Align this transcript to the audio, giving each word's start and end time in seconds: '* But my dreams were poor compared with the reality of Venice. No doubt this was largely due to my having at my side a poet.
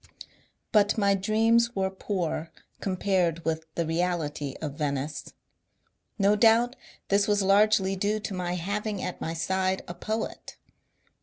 '* 0.39 0.41
But 0.71 0.97
my 0.97 1.13
dreams 1.13 1.75
were 1.75 1.91
poor 1.91 2.49
compared 2.79 3.45
with 3.45 3.67
the 3.75 3.85
reality 3.85 4.55
of 4.59 4.73
Venice. 4.79 5.31
No 6.17 6.35
doubt 6.35 6.75
this 7.09 7.27
was 7.27 7.43
largely 7.43 7.95
due 7.95 8.19
to 8.21 8.33
my 8.33 8.55
having 8.55 9.03
at 9.03 9.21
my 9.21 9.35
side 9.35 9.83
a 9.87 9.93
poet. 9.93 10.57